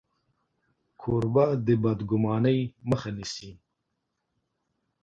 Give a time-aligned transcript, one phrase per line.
[1.01, 2.59] کوربه د بدګمانۍ
[2.89, 3.51] مخه نیسي.